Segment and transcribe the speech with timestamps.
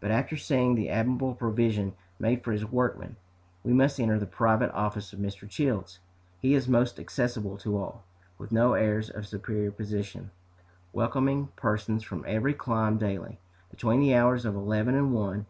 [0.00, 3.16] But after seeing the admirable provision made for his workmen,
[3.64, 5.48] we must enter the private office of Mr.
[5.48, 5.98] Childs.
[6.42, 8.02] He is most accessible to all,
[8.36, 10.30] with no airs of superior position,
[10.92, 13.38] welcoming persons from every clime daily,
[13.70, 15.46] between the hours of eleven and one.